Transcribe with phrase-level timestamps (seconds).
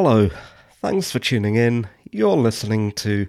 [0.00, 0.30] Hello,
[0.80, 1.88] thanks for tuning in.
[2.12, 3.26] You're listening to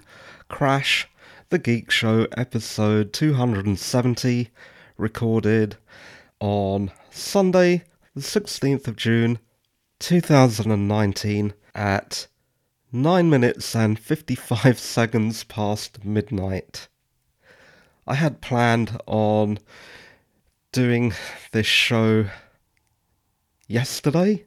[0.49, 1.07] Crash,
[1.49, 4.51] the Geek Show, episode 270,
[4.95, 5.77] recorded
[6.39, 9.39] on Sunday, the 16th of June,
[9.97, 12.27] 2019, at
[12.91, 16.87] 9 minutes and 55 seconds past midnight.
[18.05, 19.57] I had planned on
[20.71, 21.13] doing
[21.51, 22.27] this show
[23.67, 24.45] yesterday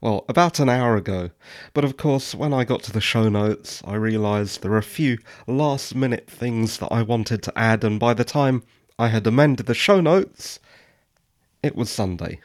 [0.00, 1.30] well, about an hour ago.
[1.72, 4.82] But of course, when I got to the show notes, I realised there were a
[4.82, 8.62] few last minute things that I wanted to add, and by the time
[8.98, 10.60] I had amended the show notes,
[11.62, 12.40] it was Sunday.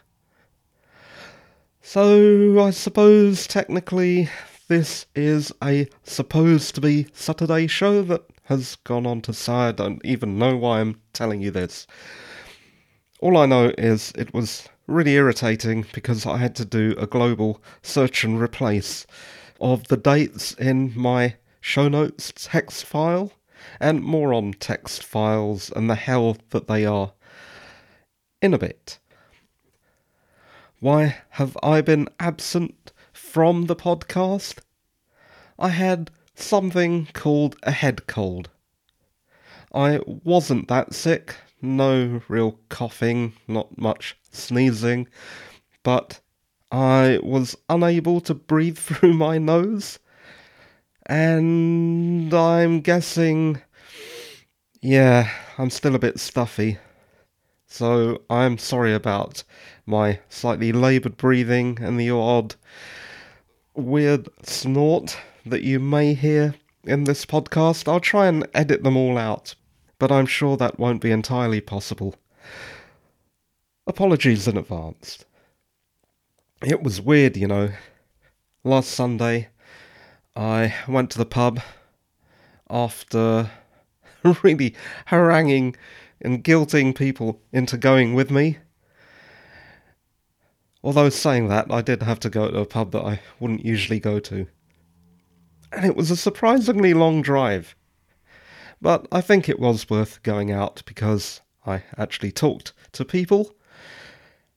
[1.82, 4.30] So I suppose technically
[4.68, 9.72] this is a supposed to be Saturday show that has gone on to say I
[9.72, 11.88] don't even know why I'm telling you this.
[13.20, 17.62] All I know is it was really irritating because I had to do a global
[17.82, 19.06] search and replace
[19.60, 23.32] of the dates in my show notes text file
[23.80, 27.14] and more on text files and the hell that they are
[28.42, 29.00] in a bit.
[30.80, 34.60] Why have I been absent from the podcast?
[35.60, 38.50] I had something called a head cold.
[39.74, 45.08] I wasn't that sick, no real coughing, not much sneezing,
[45.84, 46.20] but
[46.72, 50.00] I was unable to breathe through my nose.
[51.06, 53.62] And I'm guessing,
[54.82, 56.78] yeah, I'm still a bit stuffy.
[57.66, 59.44] So I'm sorry about
[59.86, 62.56] my slightly laboured breathing and the odd
[63.74, 67.88] weird snort that you may hear in this podcast.
[67.88, 69.56] I'll try and edit them all out,
[70.02, 72.16] but I'm sure that won't be entirely possible.
[73.86, 75.26] Apologies in advance.
[76.66, 77.70] It was weird, you know.
[78.64, 79.50] Last Sunday,
[80.36, 81.60] I went to the pub
[82.68, 83.52] after
[84.42, 84.74] really
[85.06, 85.76] haranguing
[86.20, 88.58] and guilting people into going with me.
[90.84, 94.00] Although saying that, I did have to go to a pub that I wouldn't usually
[94.00, 94.48] go to.
[95.72, 97.76] And it was a surprisingly long drive.
[98.82, 103.56] But I think it was worth going out because I actually talked to people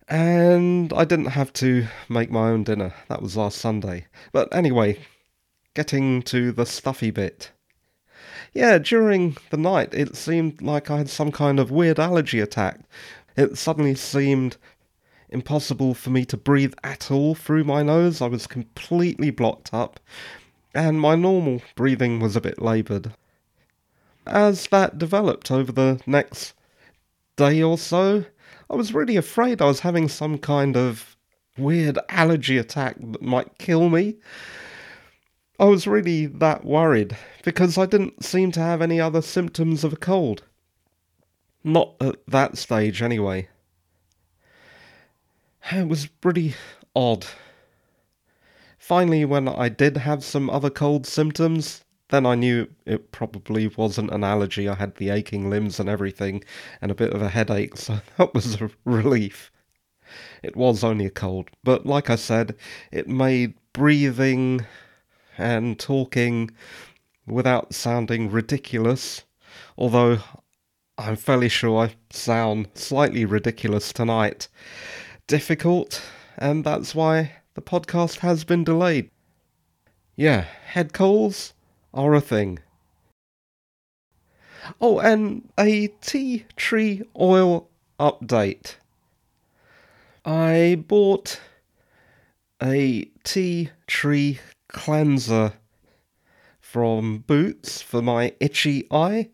[0.09, 2.95] and I didn't have to make my own dinner.
[3.09, 4.07] That was last Sunday.
[4.33, 4.99] But anyway,
[5.75, 7.51] getting to the stuffy bit.
[8.53, 12.81] Yeah, during the night it seemed like I had some kind of weird allergy attack.
[13.37, 14.57] It suddenly seemed
[15.29, 18.23] impossible for me to breathe at all through my nose.
[18.23, 19.99] I was completely blocked up,
[20.75, 23.13] and my normal breathing was a bit laboured.
[24.27, 26.55] As that developed over the next
[27.37, 28.25] day or so,
[28.71, 31.17] I was really afraid I was having some kind of
[31.59, 34.17] weird allergy attack that might kill me.
[35.59, 39.93] I was really that worried because I didn't seem to have any other symptoms of
[39.93, 40.43] a cold.
[41.63, 43.49] Not at that stage, anyway.
[45.71, 46.55] It was pretty
[46.97, 47.27] odd.
[48.79, 51.84] Finally, when I did have some other cold symptoms,
[52.15, 54.69] then I knew it probably wasn't an allergy.
[54.69, 56.45] I had the aching limbs and everything,
[56.81, 59.51] and a bit of a headache, so that was a relief.
[60.45, 62.55] It was only a cold, but like I said,
[62.93, 64.65] it made breathing
[65.37, 66.53] and talking
[67.27, 69.25] without sounding ridiculous,
[69.77, 70.21] although
[70.97, 74.47] I'm fairly sure I sound slightly ridiculous tonight,
[75.27, 76.01] difficult,
[76.39, 79.11] and that's why the podcast has been delayed.
[80.15, 81.55] Yeah, head colds,
[81.95, 82.59] are a thing.
[84.81, 87.69] Oh, and a tea tree oil
[87.99, 88.75] update.
[90.25, 91.41] I bought
[92.63, 95.53] a tea tree cleanser
[96.61, 99.31] from Boots for my itchy eye.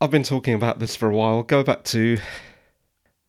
[0.00, 1.42] I've been talking about this for a while.
[1.42, 2.18] Go back to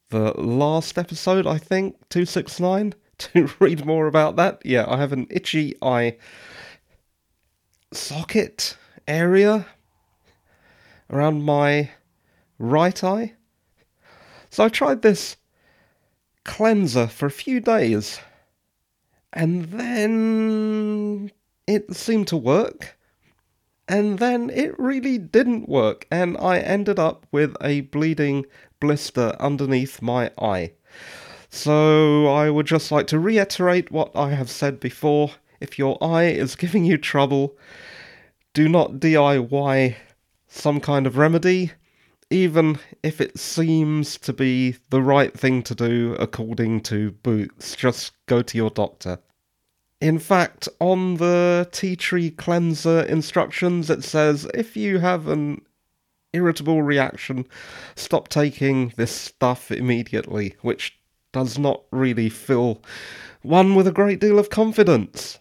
[0.10, 4.62] the last episode, I think, 269, to read more about that.
[4.65, 6.18] Yeah, I have an itchy eye
[7.91, 8.77] socket
[9.07, 9.65] area
[11.09, 11.89] around my
[12.57, 13.33] right eye.
[14.50, 15.38] So I tried this
[16.44, 18.19] cleanser for a few days
[19.33, 21.31] and then
[21.68, 22.97] it seemed to work.
[23.88, 28.45] And then it really didn't work, and I ended up with a bleeding
[28.80, 30.74] blister underneath my eye.
[31.50, 36.25] So I would just like to reiterate what I have said before if your eye
[36.25, 37.57] is giving you trouble,
[38.53, 39.95] do not DIY
[40.47, 41.71] some kind of remedy,
[42.29, 47.75] even if it seems to be the right thing to do according to Boots.
[47.75, 49.19] Just go to your doctor.
[50.01, 55.62] In fact, on the tea tree cleanser instructions, it says if you have an
[56.33, 57.45] irritable reaction,
[57.95, 60.97] stop taking this stuff immediately, which
[61.31, 62.81] does not really fill
[63.41, 65.39] one with a great deal of confidence.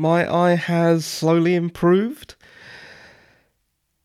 [0.00, 2.34] My eye has slowly improved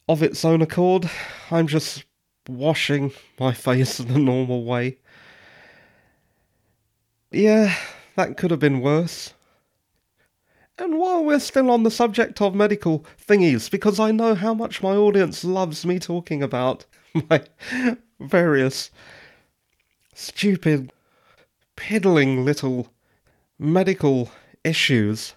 [0.10, 1.10] of its own accord.
[1.50, 2.04] I'm just
[2.50, 4.98] washing my face in the normal way.
[7.32, 7.74] Yeah,
[8.18, 9.36] that could have been worse.
[10.78, 14.84] And while we're still on the subject of medical thingies, because I know how much
[14.84, 16.86] my audience loves me talking about
[17.30, 17.42] my
[18.20, 18.92] various
[20.14, 20.92] stupid,
[21.78, 22.92] piddling little
[23.58, 24.30] medical
[24.66, 25.36] issues.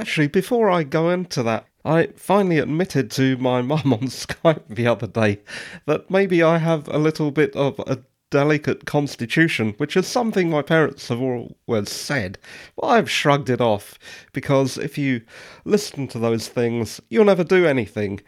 [0.00, 4.86] Actually, before I go into that, I finally admitted to my mum on Skype the
[4.86, 5.40] other day
[5.84, 7.98] that maybe I have a little bit of a
[8.30, 12.38] delicate constitution, which is something my parents have always said.
[12.76, 13.98] Well, I've shrugged it off,
[14.32, 15.20] because if you
[15.66, 18.22] listen to those things, you'll never do anything.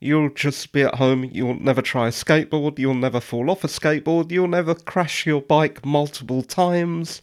[0.00, 3.68] You'll just be at home, you'll never try a skateboard, you'll never fall off a
[3.68, 7.20] skateboard, you'll never crash your bike multiple times.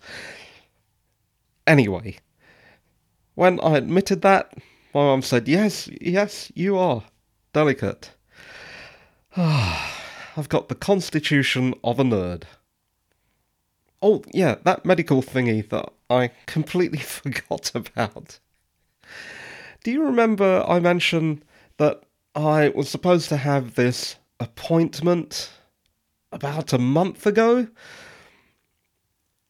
[1.66, 2.20] Anyway,
[3.40, 4.54] when I admitted that,
[4.94, 7.06] my mum said, Yes, yes, you are
[7.54, 8.12] delicate.
[9.38, 12.44] I've got the constitution of a nerd.
[14.02, 18.40] Oh, yeah, that medical thingy that I completely forgot about.
[19.86, 21.46] Do you remember I mentioned
[21.78, 22.04] that
[22.36, 25.50] I was supposed to have this appointment
[26.34, 27.70] about a month ago?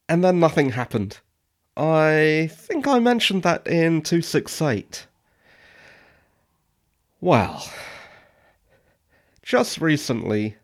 [0.07, 1.21] And then nothing happened.
[1.79, 5.07] I think I mentioned that in 268.
[7.21, 7.71] Well,
[9.41, 10.57] just recently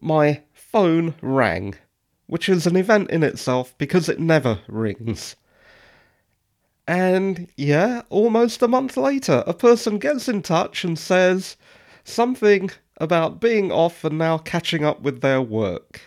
[0.00, 1.74] my phone rang,
[2.28, 5.36] which is an event in itself because it never rings.
[6.88, 11.58] And yeah, almost a month later, a person gets in touch and says
[12.04, 16.00] something about being off and now catching up with their work.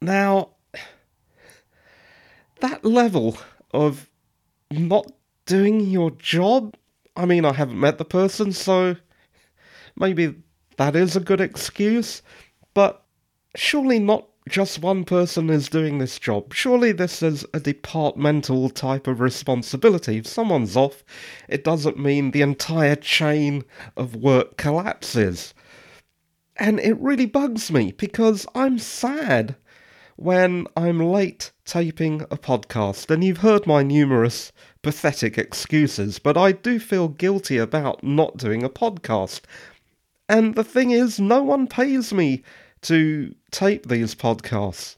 [0.00, 0.50] Now,
[2.60, 3.38] that level
[3.72, 4.08] of
[4.70, 5.10] not
[5.46, 6.76] doing your job,
[7.16, 8.96] I mean, I haven't met the person, so
[9.96, 10.34] maybe
[10.76, 12.22] that is a good excuse,
[12.74, 13.04] but
[13.54, 16.54] surely not just one person is doing this job.
[16.54, 20.18] Surely this is a departmental type of responsibility.
[20.18, 21.04] If someone's off,
[21.48, 23.64] it doesn't mean the entire chain
[23.96, 25.54] of work collapses.
[26.56, 29.56] And it really bugs me because I'm sad
[30.20, 33.10] when I'm late taping a podcast.
[33.10, 34.52] And you've heard my numerous
[34.82, 39.40] pathetic excuses, but I do feel guilty about not doing a podcast.
[40.28, 42.42] And the thing is, no one pays me
[42.82, 44.96] to tape these podcasts.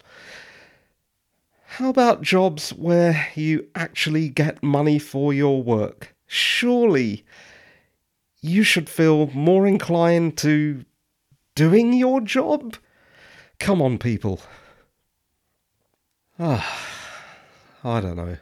[1.67, 6.15] How about jobs where you actually get money for your work?
[6.27, 7.25] Surely
[8.41, 10.85] you should feel more inclined to
[11.55, 12.77] doing your job?
[13.61, 14.41] Come on, people.
[16.45, 16.67] Ah,
[17.85, 18.37] I don't know.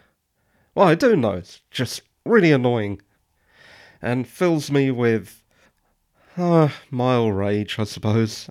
[0.75, 1.33] Well, I do know.
[1.33, 3.03] It's just really annoying
[4.01, 5.43] and fills me with
[6.39, 8.49] uh, mild rage, I suppose.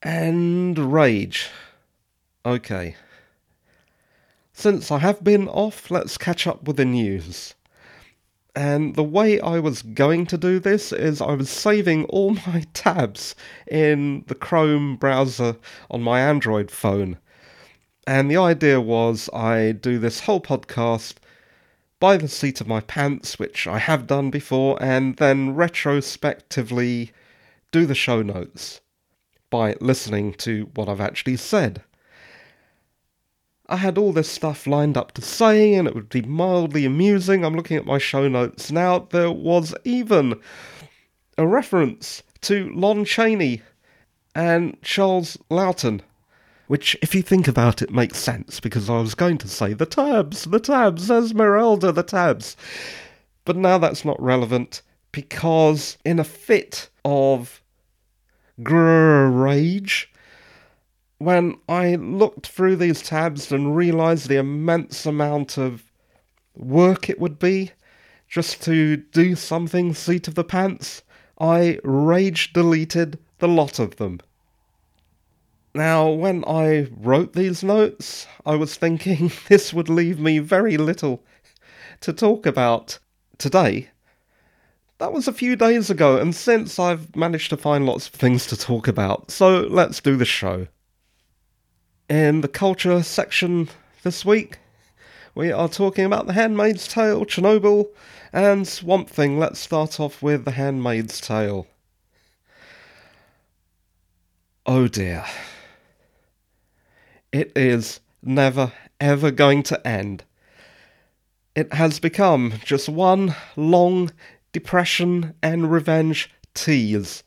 [0.00, 1.48] And rage.
[2.44, 2.94] Okay.
[4.52, 7.56] Since I have been off, let's catch up with the news.
[8.54, 12.64] And the way I was going to do this is I was saving all my
[12.74, 13.34] tabs
[13.66, 15.56] in the Chrome browser
[15.90, 17.18] on my Android phone.
[18.06, 21.14] And the idea was I do this whole podcast
[21.98, 27.10] by the seat of my pants, which I have done before, and then retrospectively
[27.72, 28.80] do the show notes
[29.50, 31.82] by listening to what I've actually said.
[33.68, 37.44] I had all this stuff lined up to say, and it would be mildly amusing.
[37.44, 39.00] I'm looking at my show notes now.
[39.10, 40.40] There was even
[41.36, 43.62] a reference to Lon Chaney
[44.36, 46.02] and Charles Laughton
[46.66, 49.86] which, if you think about it, makes sense because I was going to say the
[49.86, 52.56] tabs, the tabs, Esmeralda, the tabs.
[53.44, 54.82] But now that's not relevant
[55.12, 57.62] because, in a fit of
[58.60, 60.12] grrr rage,
[61.18, 65.84] when I looked through these tabs and realised the immense amount of
[66.54, 67.70] work it would be
[68.28, 71.02] just to do something seat of the pants,
[71.38, 74.20] I rage deleted the lot of them.
[75.76, 81.22] Now, when I wrote these notes, I was thinking this would leave me very little
[82.00, 82.98] to talk about
[83.36, 83.90] today.
[84.96, 88.46] That was a few days ago, and since I've managed to find lots of things
[88.46, 90.66] to talk about, so let's do the show.
[92.08, 93.68] In the culture section
[94.02, 94.56] this week.
[95.34, 97.90] We are talking about The Handmaid's Tale, Chernobyl,
[98.32, 99.38] and Swamp Thing.
[99.38, 101.66] Let's start off with The Handmaid's Tale.
[104.64, 105.26] Oh dear.
[107.36, 110.24] It is never ever going to end.
[111.54, 114.10] It has become just one long
[114.52, 117.24] depression and revenge tease.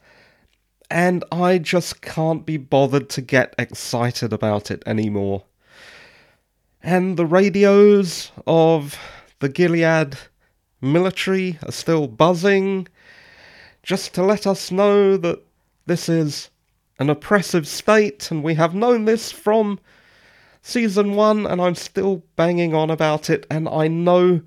[0.90, 5.44] And I just can't be bothered to get excited about it anymore.
[6.82, 8.98] And the radios of
[9.38, 10.18] the Gilead
[10.82, 12.88] military are still buzzing
[13.84, 15.46] just to let us know that
[15.86, 16.50] this is
[16.98, 19.80] an oppressive state and we have known this from
[20.62, 24.42] season one and I'm still banging on about it and I know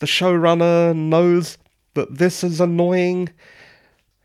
[0.00, 1.58] the showrunner knows
[1.94, 3.28] that this is annoying,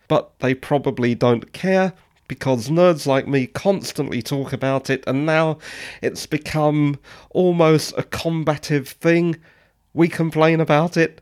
[0.07, 1.93] but they probably don't care
[2.27, 5.59] because nerds like me constantly talk about it, and now
[6.01, 6.97] it's become
[7.31, 9.35] almost a combative thing.
[9.93, 11.21] We complain about it,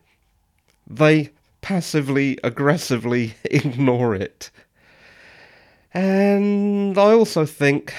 [0.88, 1.32] they
[1.62, 4.50] passively aggressively ignore it.
[5.94, 7.94] And I also think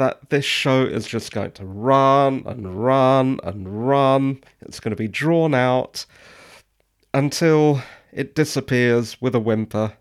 [0.00, 4.42] that this show is just going to run and run and run.
[4.62, 6.06] It's going to be drawn out
[7.12, 9.92] until it disappears with a whimper.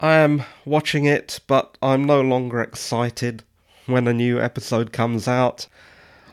[0.00, 3.44] I am watching it, but I'm no longer excited
[3.86, 5.68] when a new episode comes out.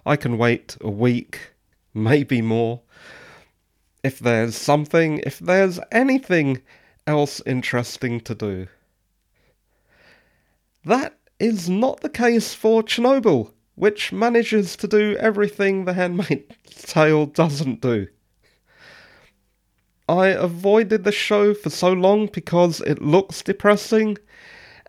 [0.04, 1.52] I can wait a week,
[1.94, 2.82] maybe more.
[4.04, 6.64] If there's something, if there's anything
[7.06, 8.68] else interesting to do.
[10.84, 16.46] That is not the case for Chernobyl, which manages to do everything The Handmaid's
[16.76, 18.08] Tale doesn't do.
[20.08, 24.20] I avoided the show for so long because it looks depressing,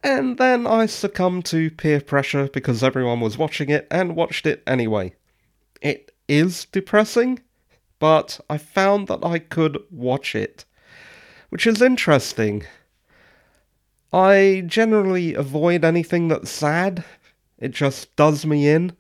[0.03, 4.63] and then I succumbed to peer pressure because everyone was watching it and watched it
[4.67, 5.15] anyway.
[5.81, 7.41] It is depressing,
[7.99, 10.67] but I found that I could watch it,
[11.49, 12.65] which is interesting
[14.13, 17.05] I generally avoid anything that's sad.
[17.59, 18.97] It just does me in.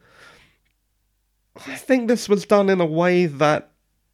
[1.66, 3.73] I think this was done in a way that,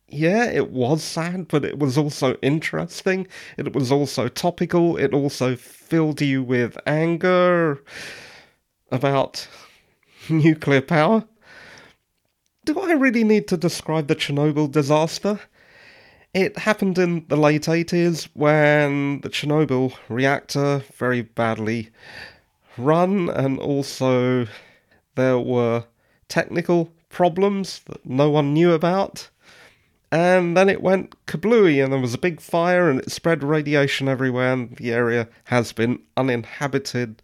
[0.08, 3.28] yeah, it was sad, but it was also interesting.
[3.56, 4.96] It was also topical.
[4.96, 7.82] It also filled you with anger
[8.90, 9.46] about
[10.28, 11.24] nuclear power.
[12.64, 15.40] Do I really need to describe the Chernobyl disaster?
[16.38, 21.90] It happened in the late 80s when the Chernobyl reactor very badly
[22.76, 24.46] run, and also
[25.16, 25.86] there were
[26.28, 29.30] technical problems that no one knew about.
[30.12, 34.06] And then it went kablooey, and there was a big fire, and it spread radiation
[34.06, 37.20] everywhere, and the area has been uninhabited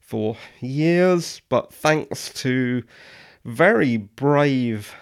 [0.00, 1.42] for years.
[1.50, 2.82] But thanks to
[3.44, 4.94] very brave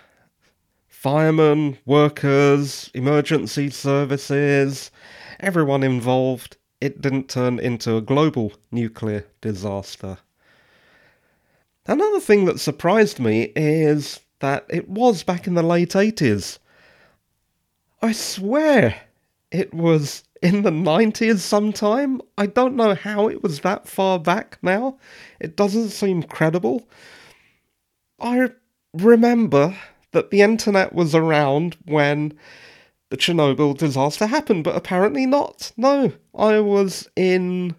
[1.03, 4.93] firemen, workers, emergency services,
[5.41, 10.17] everyone involved, it didn't turn into a global nuclear disaster.
[11.87, 16.61] Another thing that surprised me is that it was back in the late 80s.
[18.01, 18.95] I swear
[19.51, 22.21] it was in the 90s sometime.
[22.39, 24.99] I don't know how it was that far back now.
[25.41, 26.89] It doesn't seem credible.
[28.21, 28.51] I
[28.95, 29.77] remember
[30.13, 32.33] that the internet was around when
[33.11, 35.73] the Chernobyl disaster happened, but apparently not.
[35.77, 37.75] No, I was in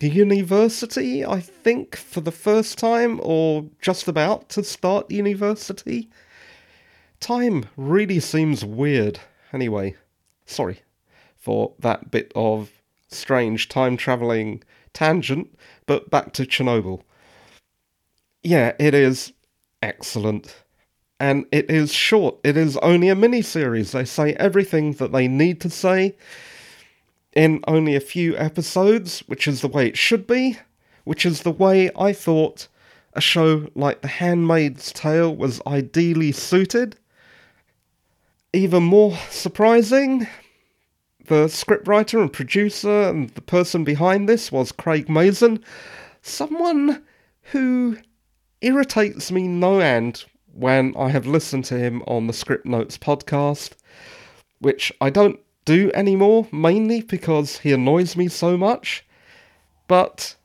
[0.00, 6.10] the university, I think, for the first time, or just about to start university.
[7.20, 9.20] Time really seems weird.
[9.52, 9.94] Anyway,
[10.46, 10.80] sorry
[11.36, 12.70] for that bit of
[13.08, 14.62] strange time travelling
[14.92, 17.02] tangent, but back to Chernobyl.
[18.42, 19.32] Yeah, it is
[19.82, 20.54] excellent
[21.20, 22.38] and it is short.
[22.42, 23.92] It is only a mini series.
[23.92, 26.16] They say everything that they need to say
[27.34, 30.58] in only a few episodes, which is the way it should be,
[31.04, 32.68] which is the way I thought
[33.12, 36.96] a show like The Handmaid's Tale was ideally suited.
[38.54, 40.26] Even more surprising,
[41.26, 45.62] the scriptwriter and producer and the person behind this was Craig Mazin,
[46.22, 47.02] someone
[47.52, 47.98] who
[48.62, 53.72] irritates me no end when I have listened to him on the Script Notes podcast,
[54.58, 59.04] which I don't do anymore, mainly because he annoys me so much.
[59.88, 60.36] But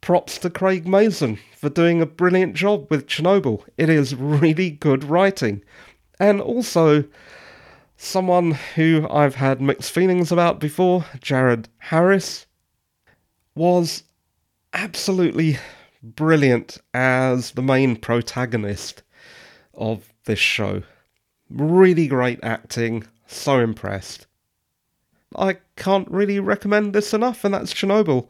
[0.00, 3.64] props to Craig Mazin for doing a brilliant job with Chernobyl.
[3.76, 5.62] It is really good writing.
[6.20, 7.04] And also,
[7.96, 12.46] someone who I've had mixed feelings about before, Jared Harris,
[13.54, 14.04] was
[14.72, 15.58] absolutely
[16.02, 19.02] brilliant as the main protagonist
[19.76, 20.82] of this show.
[21.50, 24.26] Really great acting, so impressed.
[25.36, 28.28] I can't really recommend this enough, and that's Chernobyl.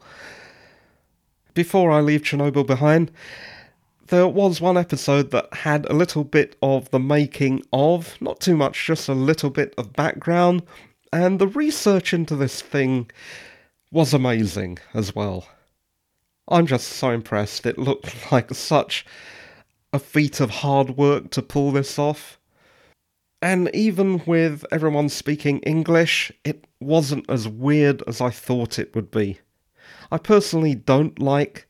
[1.53, 3.11] Before I leave Chernobyl behind,
[4.07, 8.55] there was one episode that had a little bit of the making of, not too
[8.55, 10.63] much, just a little bit of background,
[11.11, 13.09] and the research into this thing
[13.91, 15.47] was amazing as well.
[16.47, 17.65] I'm just so impressed.
[17.65, 19.05] It looked like such
[19.93, 22.39] a feat of hard work to pull this off.
[23.41, 29.11] And even with everyone speaking English, it wasn't as weird as I thought it would
[29.11, 29.39] be.
[30.11, 31.67] I personally don't like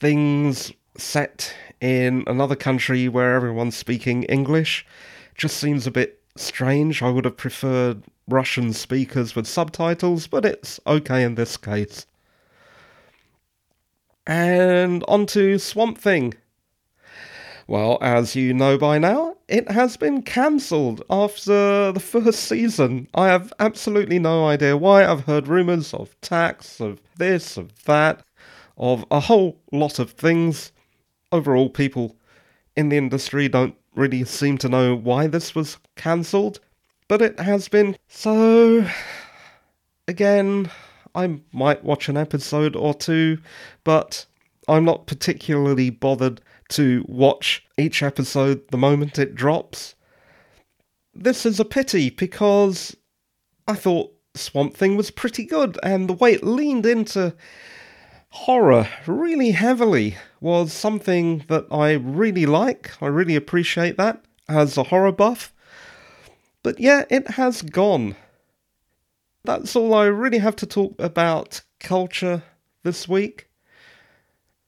[0.00, 4.86] things set in another country where everyone's speaking English.
[5.32, 7.02] It just seems a bit strange.
[7.02, 12.06] I would have preferred Russian speakers with subtitles, but it's okay in this case.
[14.26, 16.34] And on to Swamp Thing.
[17.66, 23.08] Well, as you know by now, it has been cancelled after the first season.
[23.14, 25.06] I have absolutely no idea why.
[25.06, 28.22] I've heard rumours of tax, of this, of that,
[28.76, 30.72] of a whole lot of things.
[31.32, 32.16] Overall, people
[32.76, 36.60] in the industry don't really seem to know why this was cancelled,
[37.08, 37.96] but it has been.
[38.08, 38.86] So,
[40.06, 40.70] again,
[41.14, 43.38] I might watch an episode or two,
[43.84, 44.26] but
[44.68, 49.94] I'm not particularly bothered to watch each episode the moment it drops.
[51.14, 52.96] This is a pity because
[53.68, 57.34] I thought Swamp Thing was pretty good, and the way it leaned into
[58.30, 62.90] horror really heavily was something that I really like.
[63.00, 65.52] I really appreciate that as a horror buff.
[66.64, 68.16] But yeah, it has gone.
[69.44, 72.42] That's all I really have to talk about culture
[72.82, 73.48] this week.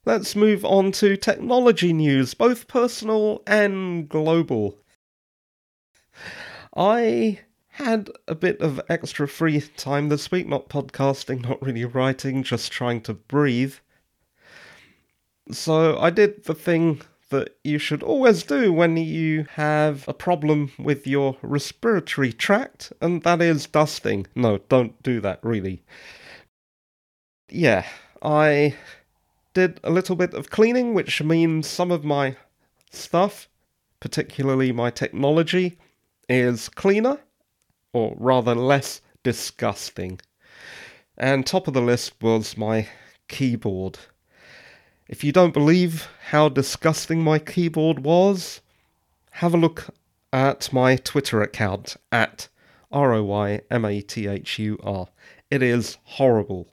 [0.07, 4.77] Let's move on to technology news, both personal and global.
[6.73, 7.41] I
[7.71, 12.71] had a bit of extra free time this week, not podcasting, not really writing, just
[12.71, 13.73] trying to breathe.
[15.51, 20.71] So I did the thing that you should always do when you have a problem
[20.79, 24.27] with your respiratory tract, and that is dusting.
[24.35, 25.83] No, don't do that, really.
[27.49, 27.85] Yeah,
[28.21, 28.75] I
[29.57, 32.35] did a little bit of cleaning, which means some of my
[32.91, 33.49] stuff,
[33.99, 35.79] particularly my technology,
[36.29, 37.17] is cleaner,
[37.91, 40.19] or rather less disgusting.
[41.17, 42.87] And top of the list was my
[43.29, 43.97] keyboard.
[45.07, 48.61] If you don't believe how disgusting my keyboard was,
[49.31, 49.87] have a look
[50.31, 52.47] at my Twitter account at
[52.91, 55.07] R O Y M A T H U R.
[55.49, 56.67] It is horrible.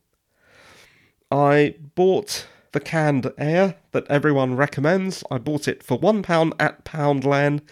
[1.30, 5.24] I bought the canned air that everyone recommends.
[5.30, 7.62] I bought it for £1 at Poundland,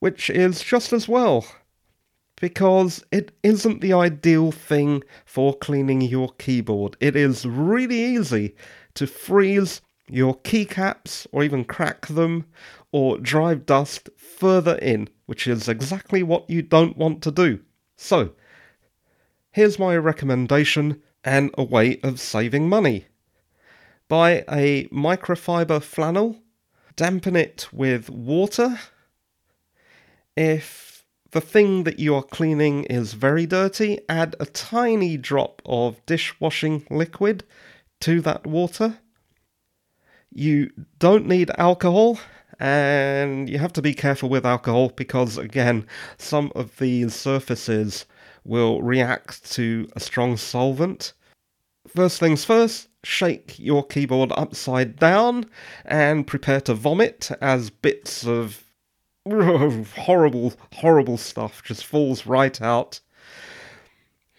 [0.00, 1.46] which is just as well,
[2.40, 6.96] because it isn't the ideal thing for cleaning your keyboard.
[7.00, 8.56] It is really easy
[8.94, 12.46] to freeze your keycaps or even crack them
[12.92, 17.60] or drive dust further in, which is exactly what you don't want to do.
[17.96, 18.32] So,
[19.50, 23.06] here's my recommendation and a way of saving money.
[24.08, 26.38] Buy a microfiber flannel,
[26.94, 28.78] dampen it with water.
[30.36, 36.04] If the thing that you are cleaning is very dirty, add a tiny drop of
[36.06, 37.44] dishwashing liquid
[38.00, 38.98] to that water.
[40.32, 42.20] You don't need alcohol,
[42.60, 48.06] and you have to be careful with alcohol because, again, some of these surfaces
[48.44, 51.12] will react to a strong solvent.
[51.88, 55.46] First things first, shake your keyboard upside down
[55.84, 58.64] and prepare to vomit as bits of
[59.26, 63.00] horrible, horrible stuff just falls right out.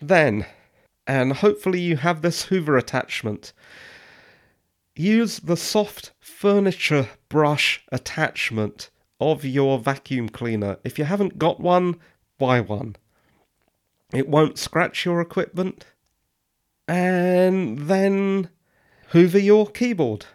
[0.02, 0.46] Then,
[1.08, 3.54] and hopefully you have this Hoover attachment,
[4.96, 10.78] use the soft furniture brush attachment of your vacuum cleaner.
[10.84, 11.96] If you haven't got one,
[12.38, 12.96] buy one.
[14.14, 15.86] It won't scratch your equipment.
[16.88, 18.50] And then
[19.10, 20.26] hoover your keyboard.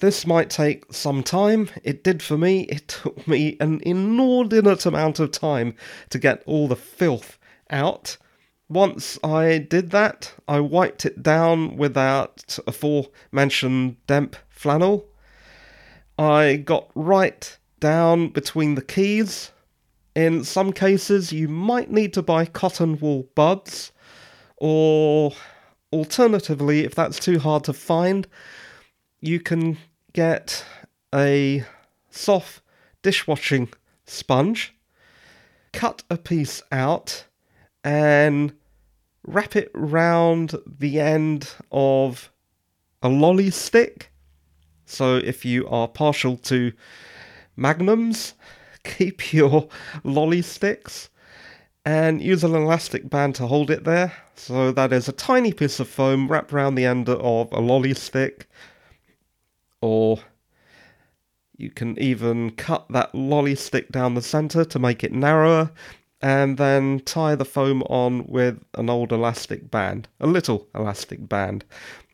[0.00, 1.68] This might take some time.
[1.82, 2.62] It did for me.
[2.62, 5.74] It took me an inordinate amount of time
[6.10, 7.38] to get all the filth
[7.70, 8.16] out.
[8.68, 15.06] Once I did that, I wiped it down with that aforementioned damp flannel.
[16.18, 19.50] I got right down between the keys.
[20.16, 23.92] In some cases, you might need to buy cotton wool buds,
[24.56, 25.32] or
[25.94, 28.26] alternatively, if that's too hard to find,
[29.20, 29.78] you can
[30.12, 30.64] get
[31.14, 31.64] a
[32.10, 32.62] soft
[33.02, 33.68] dishwashing
[34.04, 34.74] sponge,
[35.72, 37.26] cut a piece out,
[37.84, 38.52] and
[39.24, 42.32] wrap it round the end of
[43.00, 44.10] a lolly stick.
[44.86, 46.72] So if you are partial to
[47.56, 48.34] magnums,
[48.82, 49.68] keep your
[50.02, 51.08] lolly sticks
[51.84, 54.12] and use an elastic band to hold it there.
[54.36, 57.94] So that is a tiny piece of foam wrapped around the end of a lolly
[57.94, 58.48] stick,
[59.80, 60.18] or
[61.56, 65.70] you can even cut that lolly stick down the center to make it narrower,
[66.20, 71.64] and then tie the foam on with an old elastic band, a little elastic band.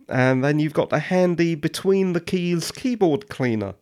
[0.09, 3.75] And then you've got a handy between the keys keyboard cleaner.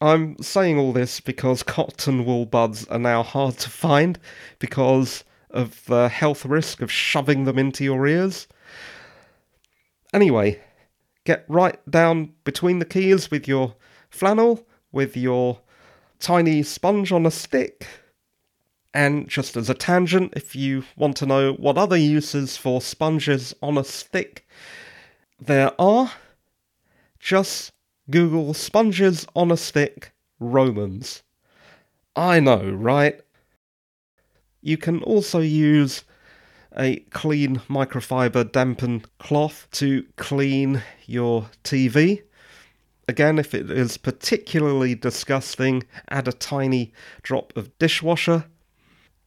[0.00, 4.18] I'm saying all this because cotton wool buds are now hard to find
[4.58, 8.48] because of the health risk of shoving them into your ears.
[10.12, 10.60] Anyway,
[11.24, 13.76] get right down between the keys with your
[14.10, 15.60] flannel, with your
[16.18, 17.86] tiny sponge on a stick.
[18.92, 23.54] And just as a tangent, if you want to know what other uses for sponges
[23.62, 24.46] on a stick
[25.40, 26.12] there are,
[27.18, 27.72] just
[28.10, 31.22] Google sponges on a stick Romans.
[32.14, 33.20] I know, right?
[34.60, 36.04] You can also use
[36.76, 42.22] a clean microfiber dampened cloth to clean your TV.
[43.08, 48.44] Again, if it is particularly disgusting, add a tiny drop of dishwasher.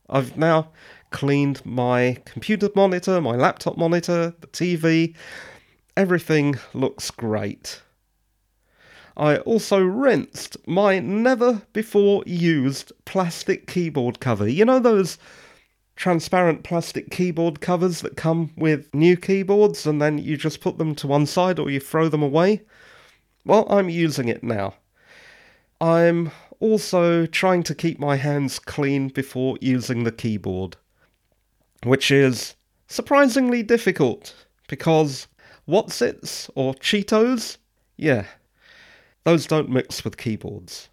[0.10, 0.72] I've now
[1.10, 5.16] cleaned my computer monitor, my laptop monitor, the TV.
[5.96, 7.82] Everything looks great.
[9.18, 14.48] I also rinsed my never before used plastic keyboard cover.
[14.48, 15.18] You know those
[15.96, 20.94] transparent plastic keyboard covers that come with new keyboards and then you just put them
[20.94, 22.62] to one side or you throw them away?
[23.44, 24.76] Well, I'm using it now.
[25.82, 30.78] I'm also trying to keep my hands clean before using the keyboard,
[31.84, 32.56] which is
[32.88, 35.28] surprisingly difficult because
[35.68, 37.58] Wotsits or Cheetos,
[37.98, 38.26] yeah,
[39.28, 40.88] those don't mix with keyboards.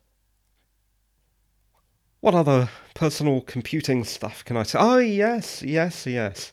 [2.18, 4.76] What other personal computing stuff can I say?
[4.80, 6.52] Oh, yes, yes, yes.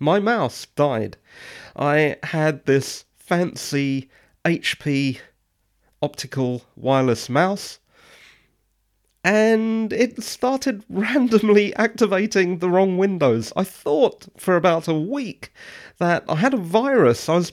[0.00, 1.16] My mouse died.
[1.76, 4.10] I had this fancy
[4.44, 5.20] HP
[6.02, 7.78] optical wireless mouse,
[9.22, 13.52] and it started randomly activating the wrong windows.
[13.54, 15.52] I thought for about a week
[15.98, 17.28] that I had a virus.
[17.28, 17.52] I was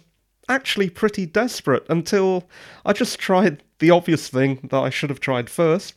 [0.49, 2.49] actually pretty desperate until
[2.85, 5.93] I just tried the obvious thing that I should have tried first,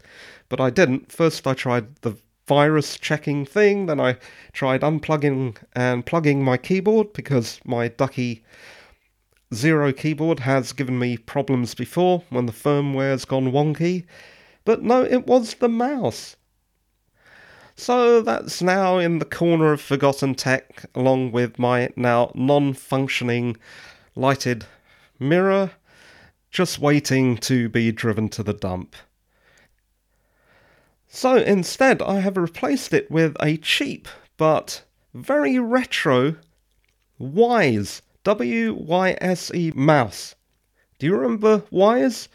[0.48, 1.10] but I didn't.
[1.10, 4.18] First, I tried the virus checking thing, then I
[4.52, 8.44] tried unplugging and plugging my keyboard because my Ducky
[9.54, 14.04] Zero keyboard has given me problems before when the firmware's gone wonky.
[14.64, 16.36] But no, it was the mouse.
[17.76, 23.56] So that's now in the corner of forgotten tech, along with my now non functioning
[24.14, 24.66] lighted
[25.18, 25.72] mirror,
[26.50, 28.94] just waiting to be driven to the dump.
[31.08, 34.82] So instead, I have replaced it with a cheap but
[35.14, 36.36] very retro
[37.20, 40.34] Wyse W Y S E mouse.
[40.98, 42.28] Do you remember Wyse?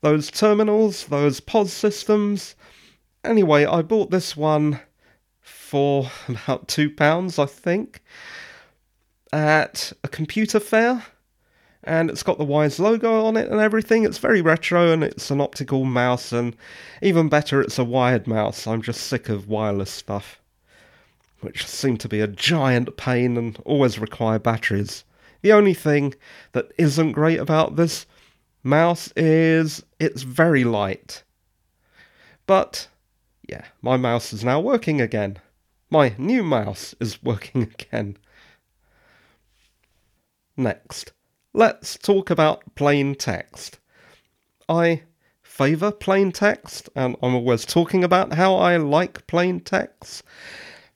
[0.00, 2.54] Those terminals, those POS systems.
[3.24, 4.80] Anyway, I bought this one
[5.40, 8.02] for about £2, I think,
[9.32, 11.04] at a computer fair
[11.84, 14.04] and it's got the Wyse logo on it and everything.
[14.04, 16.56] It's very retro and it's an optical mouse, and
[17.02, 18.66] even better, it's a wired mouse.
[18.66, 20.40] I'm just sick of wireless stuff,
[21.40, 25.04] which seem to be a giant pain and always require batteries.
[25.42, 26.14] The only thing
[26.52, 28.06] that isn't great about this
[28.62, 31.22] mouse is it's very light.
[32.46, 32.88] But
[33.48, 35.38] yeah, my mouse is now working again.
[35.90, 38.16] My new mouse is working again.
[40.56, 41.12] Next.
[41.56, 43.78] Let's talk about plain text.
[44.68, 45.02] I
[45.40, 50.24] favour plain text, and I'm always talking about how I like plain text,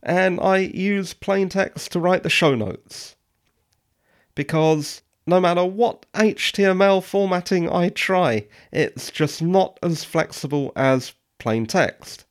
[0.02, 3.14] and I use plain text to write the show notes.
[4.34, 11.66] Because no matter what HTML formatting I try, it's just not as flexible as plain
[11.66, 12.24] text.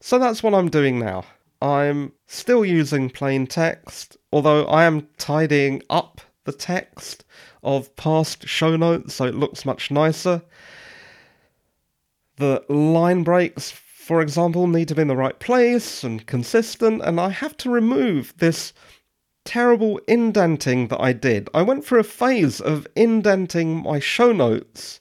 [0.00, 1.24] So that's what I'm doing now.
[1.60, 7.24] I'm still using plain text, although I am tidying up the text
[7.62, 10.42] of past show notes so it looks much nicer.
[12.36, 17.20] The line breaks, for example, need to be in the right place and consistent, and
[17.20, 18.72] I have to remove this
[19.44, 21.48] terrible indenting that I did.
[21.54, 25.00] I went through a phase of indenting my show notes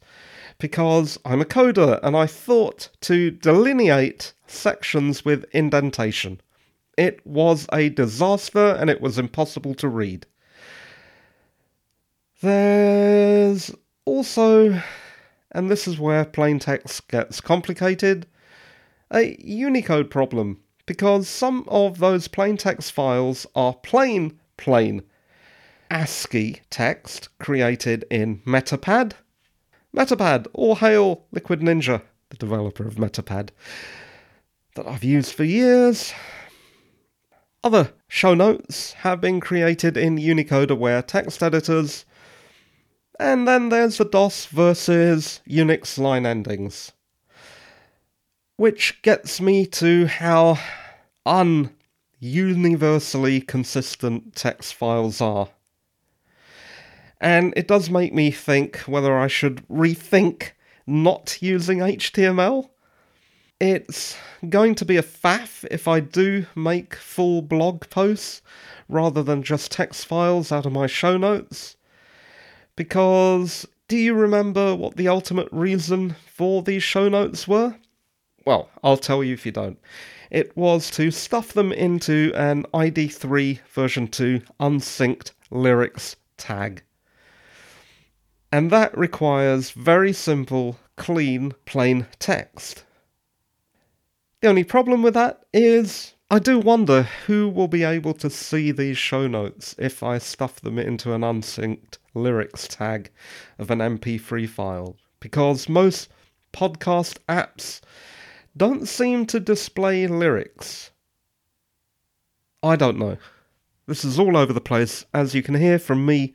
[0.60, 6.40] because I'm a coder and I thought to delineate sections with indentation.
[6.98, 10.26] It was a disaster and it was impossible to read.
[12.42, 13.72] There's
[14.06, 14.82] also,
[15.52, 18.28] and this is where plain text gets complicated,
[19.12, 25.04] a Unicode problem because some of those plain text files are plain, plain
[25.90, 29.14] ASCII text created in Metapad.
[29.96, 33.50] Metapad, all hail Liquid Ninja, the developer of Metapad,
[34.76, 36.14] that I've used for years.
[37.64, 42.06] Other show notes have been created in Unicode aware text editors.
[43.20, 46.92] And then there's the DOS versus Unix line endings.
[48.58, 50.58] Which gets me to how
[51.26, 55.48] ununiversally consistent text files are.
[57.22, 60.52] And it does make me think whether I should rethink
[60.86, 62.70] not using HTML.
[63.60, 64.18] It's
[64.50, 68.42] going to be a faff if I do make full blog posts
[68.90, 71.78] rather than just text files out of my show notes.
[72.76, 77.76] Because do you remember what the ultimate reason for these show notes were?
[78.46, 79.80] Well, I'll tell you if you don't.
[80.30, 86.84] It was to stuff them into an ID3 version 2 unsynced lyrics tag.
[88.52, 92.84] And that requires very simple, clean, plain text.
[94.42, 98.72] The only problem with that is I do wonder who will be able to see
[98.72, 103.12] these show notes if I stuff them into an unsynced lyrics tag
[103.60, 106.10] of an MP3 file, because most
[106.54, 107.82] podcast apps
[108.58, 110.92] don't seem to display lyrics.
[112.64, 113.18] I don't know.
[113.86, 116.34] This is all over the place, as you can hear from me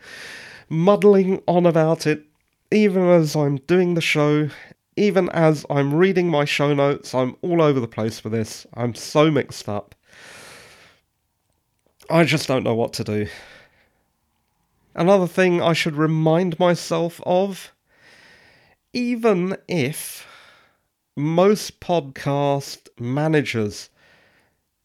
[0.68, 2.24] muddling on about it,
[2.70, 4.48] even as I'm doing the show,
[4.96, 7.14] even as I'm reading my show notes.
[7.14, 8.66] I'm all over the place for this.
[8.74, 9.94] I'm so mixed up.
[12.08, 13.26] I just don't know what to do.
[14.94, 17.72] Another thing I should remind myself of
[18.92, 20.26] even if
[21.16, 23.90] most podcast managers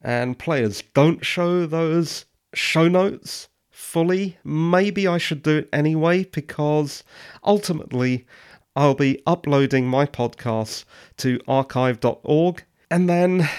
[0.02, 4.38] and players don't show those show notes fully.
[4.44, 7.04] Maybe I should do it anyway because
[7.44, 8.28] ultimately
[8.76, 10.86] I'll be uploading my podcasts
[11.18, 13.50] to archive.org and then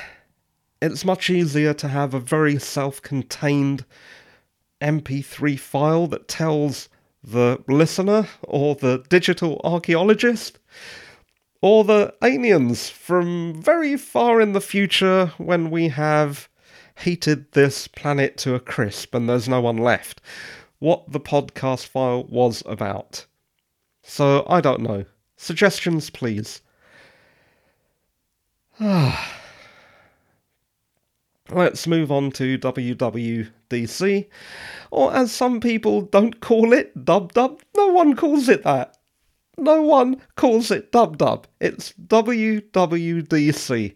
[0.81, 3.85] it's much easier to have a very self contained
[4.81, 6.89] MP3 file that tells
[7.23, 10.59] the listener or the digital archaeologist
[11.61, 16.49] or the aliens from very far in the future when we have
[16.99, 20.21] heated this planet to a crisp and there's no one left,
[20.79, 23.27] what the podcast file was about.
[24.03, 25.05] So I don't know.
[25.37, 26.63] Suggestions, please.
[31.57, 34.29] Let's move on to WWDC,
[34.91, 37.63] or as some people don't call it, Dub Dub.
[37.75, 38.99] No one calls it that.
[39.57, 41.47] No one calls it Dub Dub.
[41.59, 43.95] It's WWDC.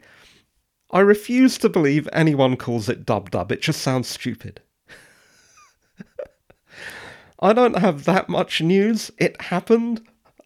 [0.90, 3.52] I refuse to believe anyone calls it Dub Dub.
[3.52, 4.62] It just sounds stupid.
[7.40, 9.10] I don't have that much news.
[9.18, 10.00] It happened.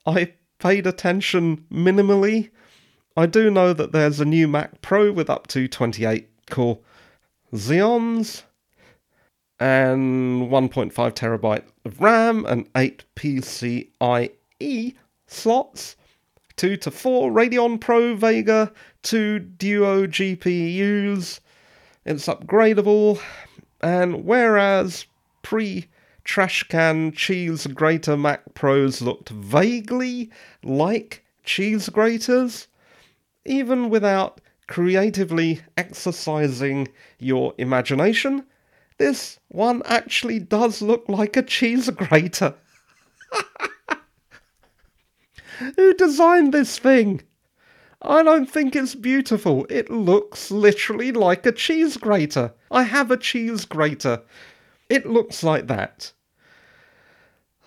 [0.04, 2.50] I paid attention minimally.
[3.16, 6.80] I do know that there's a new Mac Pro with up to 28 core
[7.54, 8.42] Xeons
[9.60, 14.94] and 1.5 terabyte of RAM and 8 PCIe
[15.28, 15.96] slots,
[16.56, 18.72] 2 to 4 Radeon Pro Vega,
[19.04, 21.38] 2 Duo GPUs.
[22.04, 23.20] It's upgradable,
[23.80, 25.06] and whereas
[25.42, 25.86] pre
[26.24, 30.28] trash can cheese grater Mac Pros looked vaguely
[30.64, 32.66] like cheese graters,
[33.44, 38.44] even without creatively exercising your imagination,
[38.98, 42.54] this one actually does look like a cheese grater.
[45.76, 47.22] Who designed this thing?
[48.02, 49.66] I don't think it's beautiful.
[49.70, 52.52] It looks literally like a cheese grater.
[52.70, 54.22] I have a cheese grater.
[54.90, 56.12] It looks like that.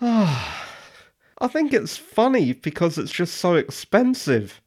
[0.00, 4.60] I think it's funny because it's just so expensive.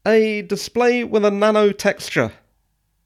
[0.06, 2.32] a display with a nano texture.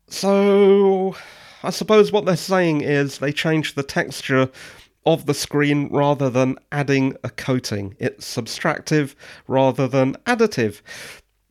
[0.08, 1.16] So,
[1.64, 4.50] I suppose what they're saying is they changed the texture
[5.06, 7.96] of the screen rather than adding a coating.
[7.98, 9.14] It's subtractive
[9.46, 10.80] rather than additive.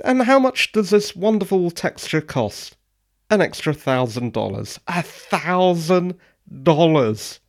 [0.03, 2.77] And how much does this wonderful texture cost?
[3.29, 4.79] An extra thousand dollars.
[4.87, 6.15] A thousand
[6.61, 7.39] dollars!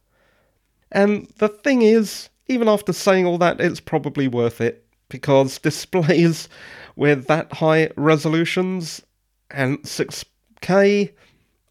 [0.92, 6.48] And the thing is, even after saying all that, it's probably worth it because displays
[6.96, 9.03] with that high resolutions
[9.50, 11.12] and 6K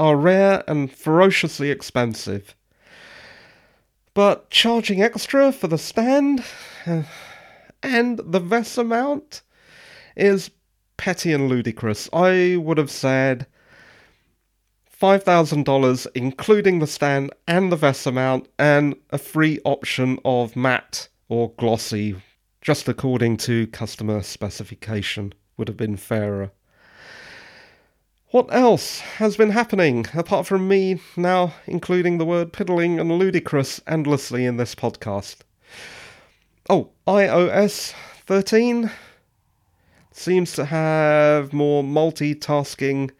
[0.04, 2.58] are rare and ferociously expensive.
[4.14, 6.44] But charging extra for the stand
[6.86, 9.44] and the VESA mount
[10.18, 10.52] is
[10.98, 12.10] petty and ludicrous.
[12.12, 13.48] I would have said
[15.02, 21.54] $5,000, including the stand and the VESA mount, and a free option of matte or
[21.58, 22.18] glossy,
[22.62, 26.52] just according to customer specification, would have been fairer.
[28.34, 33.80] What else has been happening, apart from me now including the word piddling and ludicrous
[33.86, 35.42] endlessly in this podcast?
[36.68, 37.94] Oh, iOS
[38.26, 38.90] 13
[40.12, 43.12] seems to have more multitasking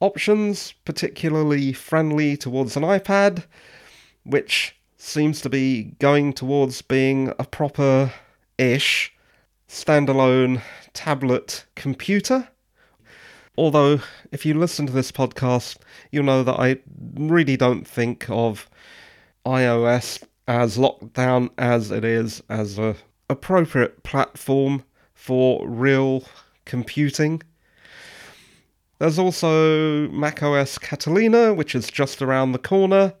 [0.00, 3.44] options, particularly friendly towards an iPad,
[4.24, 8.12] which seems to be going towards being a proper
[8.58, 9.14] ish
[9.68, 10.62] standalone
[10.94, 12.48] tablet computer.
[13.58, 14.00] Although,
[14.32, 15.78] if you listen to this podcast,
[16.10, 16.78] you'll know that I
[17.14, 18.68] really don't think of
[19.46, 22.96] iOS as locked down as it is as a
[23.28, 26.24] appropriate platform for real
[26.64, 27.42] computing.
[28.98, 33.14] There's also macOS Catalina, which is just around the corner.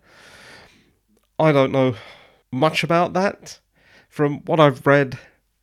[1.38, 1.96] I don't know
[2.52, 3.58] much about that.
[4.08, 5.18] From what I've read,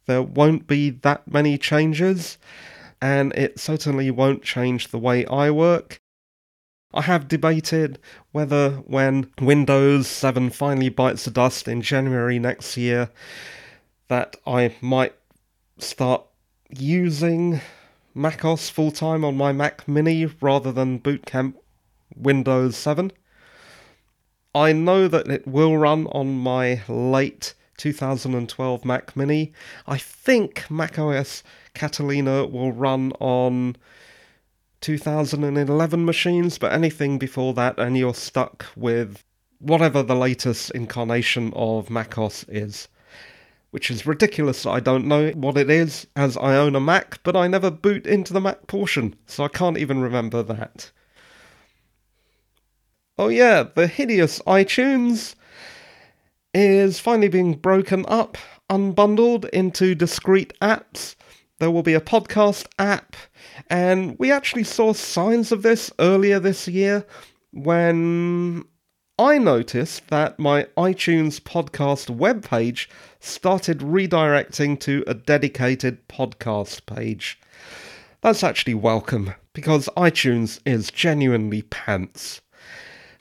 [0.06, 2.38] there won't be that many changes,
[3.04, 6.00] and it certainly won't change the way I work.
[6.94, 8.00] I have debated
[8.32, 13.10] whether when Windows 7 finally bites the dust in January next year,
[14.08, 15.16] that I might
[15.80, 16.26] start
[16.70, 17.60] using
[18.16, 21.56] macOS full time on my Mac Mini rather than Bootcamp
[22.16, 23.12] Windows 7.
[24.56, 29.52] I know that it will run on my late 2012 Mac Mini.
[29.86, 33.76] I think macOS Catalina will run on
[34.82, 39.24] 2011 machines, but anything before that, and you're stuck with
[39.60, 42.88] whatever the latest incarnation of macOS is
[43.74, 44.68] which is ridiculous.
[44.68, 48.06] I don't know what it is, as I own a Mac, but I never boot
[48.06, 50.92] into the Mac portion, so I can't even remember that.
[53.18, 55.34] Oh, yeah, the hideous iTunes
[56.54, 58.38] is finally being broken up,
[58.70, 61.16] unbundled into discrete apps.
[61.64, 63.16] There will be a podcast app,
[63.70, 67.06] and we actually saw signs of this earlier this year
[67.52, 68.66] when
[69.18, 72.90] I noticed that my iTunes podcast webpage
[73.22, 77.40] started redirecting to a dedicated podcast page.
[78.20, 82.42] That's actually welcome because iTunes is genuinely pants.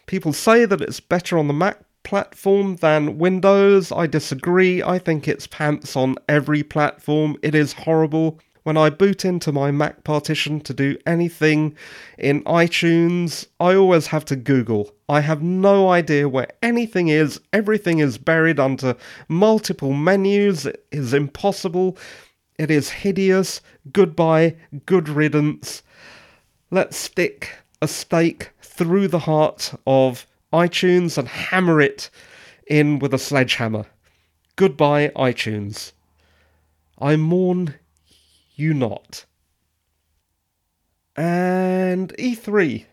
[0.07, 3.93] People say that it's better on the Mac platform than Windows.
[3.93, 4.83] I disagree.
[4.83, 7.37] I think it's pants on every platform.
[7.43, 8.39] It is horrible.
[8.65, 11.75] When I boot into my Mac partition to do anything
[12.17, 14.95] in iTunes, I always have to Google.
[15.09, 17.41] I have no idea where anything is.
[17.53, 18.95] Everything is buried under
[19.29, 20.67] multiple menus.
[20.67, 21.99] It is impossible.
[22.57, 23.61] It is hideous.
[23.93, 24.55] Goodbye.
[24.87, 25.83] Good riddance.
[26.71, 27.51] Let's stick
[27.83, 32.11] a stake through the heart of iTunes and hammer it
[32.67, 33.87] in with a sledgehammer.
[34.57, 35.93] Goodbye, iTunes.
[36.99, 37.75] I mourn
[38.55, 39.25] you not.
[41.17, 42.85] And E3.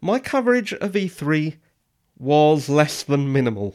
[0.00, 1.56] My coverage of E3
[2.18, 3.74] was less than minimal.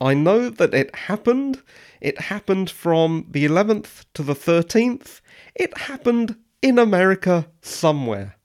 [0.00, 1.62] I know that it happened.
[2.00, 5.20] It happened from the 11th to the 13th.
[5.54, 8.36] It happened in America somewhere.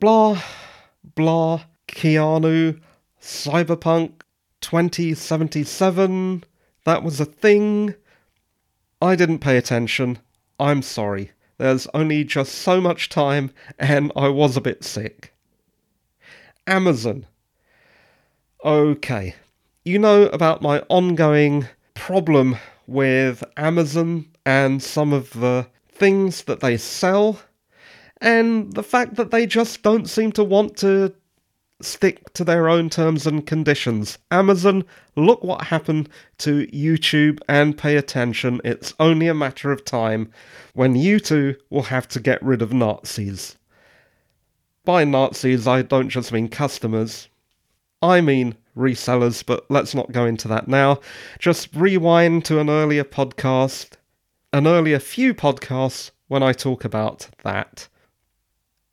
[0.00, 0.42] Blah,
[1.14, 2.80] blah, Keanu,
[3.22, 4.22] Cyberpunk
[4.62, 6.42] 2077.
[6.84, 7.94] That was a thing.
[9.00, 10.18] I didn't pay attention.
[10.58, 11.30] I'm sorry.
[11.56, 15.32] There's only just so much time, and I was a bit sick.
[16.66, 17.26] Amazon.
[18.64, 19.36] Okay.
[19.84, 22.56] You know about my ongoing problem
[22.88, 27.40] with Amazon and some of the things that they sell,
[28.20, 31.14] and the fact that they just don't seem to want to
[31.84, 34.18] stick to their own terms and conditions.
[34.30, 34.84] Amazon,
[35.16, 36.08] look what happened
[36.38, 38.60] to YouTube and pay attention.
[38.64, 40.30] It's only a matter of time
[40.74, 43.56] when you too will have to get rid of Nazis.
[44.84, 47.28] By Nazis, I don't just mean customers.
[48.02, 51.00] I mean resellers, but let's not go into that now.
[51.38, 53.92] Just rewind to an earlier podcast,
[54.52, 57.88] an earlier few podcasts when I talk about that.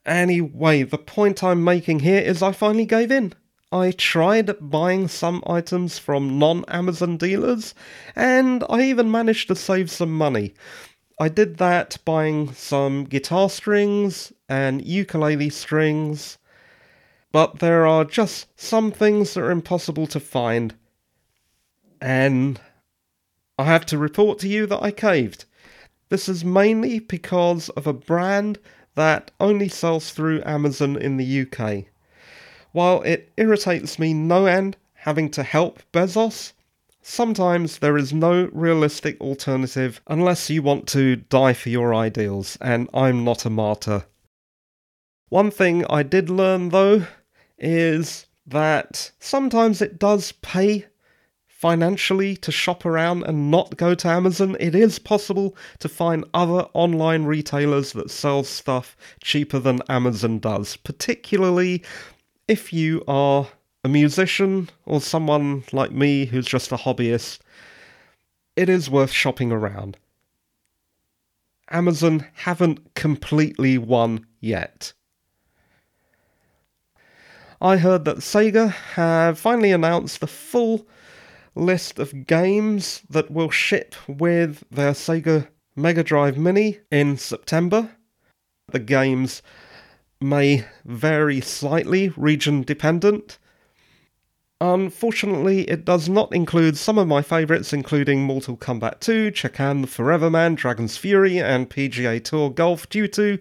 [0.10, 3.32] Anyway, the point I'm making here is I finally gave in.
[3.72, 7.76] I tried buying some items from non Amazon dealers,
[8.16, 10.56] and I even managed to save some money.
[11.20, 16.40] I did that buying some guitar strings and ukulele strings,
[17.32, 20.74] but there are just some things that are impossible to find.
[22.02, 22.60] And
[23.60, 25.46] I have to report to you that I caved.
[26.10, 28.58] This is mainly because of a brand
[28.96, 31.86] that only sells through Amazon in the UK.
[32.72, 36.54] While it irritates me no end having to help Bezos,
[37.02, 42.90] sometimes there is no realistic alternative unless you want to die for your ideals, and
[42.94, 44.06] I'm not a martyr.
[45.30, 47.06] One thing I did learn though
[47.58, 50.88] is that sometimes it does pay
[51.60, 56.66] financially to shop around and not go to Amazon, it is possible to find other
[56.74, 61.84] online retailers that sell stuff cheaper than Amazon does, particularly
[62.48, 63.46] if you are
[63.84, 67.40] a musician or someone like me who's just a hobbyist.
[68.56, 69.98] It is worth shopping around.
[71.70, 74.94] Amazon haven't completely won yet.
[77.60, 80.88] I heard that Sega have finally announced the full
[81.60, 87.92] list of games that will ship with their Sega Mega Drive Mini in September.
[88.72, 89.42] The games
[90.22, 93.38] may vary slightly, region dependent.
[94.62, 99.88] Unfortunately, it does not include some of my favourites, including Mortal Kombat 2, Chakan the
[99.88, 103.40] Forever Man, Dragon's Fury, and PGA Tour Golf, due to,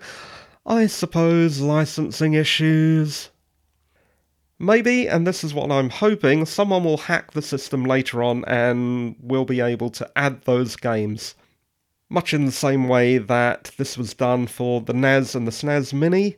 [0.64, 3.31] I suppose, licensing issues.
[4.61, 9.15] Maybe, and this is what I'm hoping, someone will hack the system later on and
[9.21, 11.37] we'll be able to add those games.
[12.11, 15.93] Much in the same way that this was done for the NES and the SNES
[15.93, 16.37] Mini.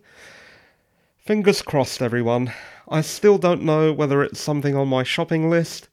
[1.17, 2.53] Fingers crossed, everyone.
[2.89, 5.89] I still don't know whether it's something on my shopping list.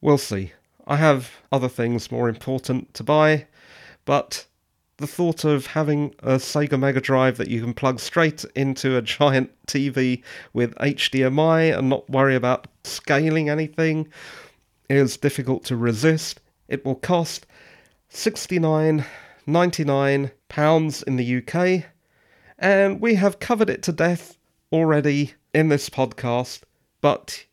[0.00, 0.52] We'll see.
[0.86, 3.46] I have other things more important to buy,
[4.04, 4.46] but
[5.02, 9.02] the thought of having a Sega Mega Drive that you can plug straight into a
[9.02, 10.22] giant TV
[10.52, 14.06] with HDMI and not worry about scaling anything
[14.88, 16.38] is difficult to resist.
[16.68, 17.46] It will cost
[18.12, 21.86] 69.99 pounds in the UK,
[22.58, 24.38] and we have covered it to death
[24.70, 26.60] already in this podcast,
[27.00, 27.44] but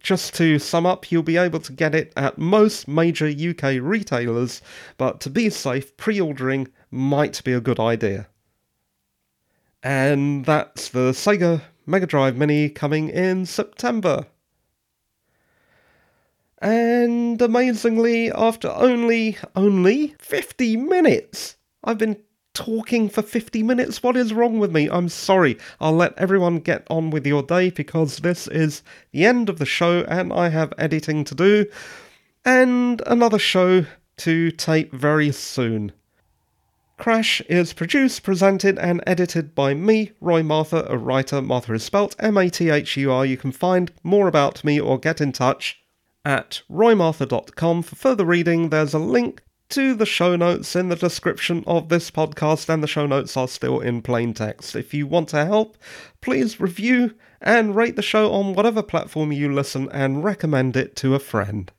[0.00, 4.60] just to sum up, you'll be able to get it at most major UK retailers,
[4.98, 8.28] but to be safe, pre ordering might be a good idea.
[9.82, 14.26] And that's the Sega Mega Drive Mini coming in September.
[16.58, 22.18] And amazingly, after only, only 50 minutes, I've been
[22.52, 24.02] talking for 50 minutes.
[24.02, 24.88] What is wrong with me?
[24.90, 25.56] I'm sorry.
[25.80, 28.82] I'll let everyone get on with your day because this is
[29.12, 31.66] the end of the show and I have editing to do
[32.44, 33.86] and another show
[34.18, 35.92] to tape very soon.
[37.00, 41.40] Crash is produced, presented, and edited by me, Roy Mathur, a writer.
[41.40, 43.24] Mathur is spelt M A T H U R.
[43.24, 45.80] You can find more about me or get in touch
[46.26, 47.84] at roymathur.com.
[47.84, 52.10] For further reading, there's a link to the show notes in the description of this
[52.10, 54.76] podcast, and the show notes are still in plain text.
[54.76, 55.78] If you want to help,
[56.20, 61.14] please review and rate the show on whatever platform you listen and recommend it to
[61.14, 61.72] a friend.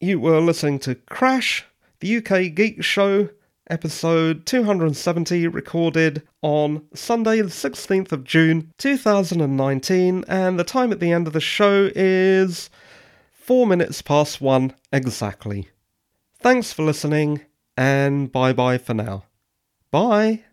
[0.00, 1.66] You were listening to Crash,
[1.98, 3.28] the UK Geek Show,
[3.70, 11.12] episode 270, recorded on Sunday, the 16th of June 2019, and the time at the
[11.12, 12.68] end of the show is
[13.32, 15.68] 4 minutes past 1 exactly.
[16.38, 17.40] Thanks for listening,
[17.76, 19.24] and bye bye for now.
[19.90, 20.44] Bye!